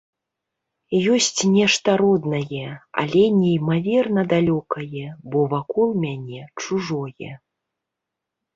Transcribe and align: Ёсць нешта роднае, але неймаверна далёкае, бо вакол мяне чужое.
Ёсць 1.17 1.41
нешта 1.55 1.89
роднае, 2.03 2.63
але 3.03 3.21
неймаверна 3.43 4.21
далёкае, 4.33 5.07
бо 5.31 5.39
вакол 5.55 5.89
мяне 6.09 6.41
чужое. 6.65 7.31